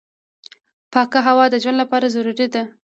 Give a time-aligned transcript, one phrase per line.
[0.93, 2.63] پاکه هوا د ژوند لپاره ضروري ده.